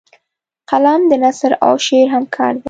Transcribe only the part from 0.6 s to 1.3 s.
قلم د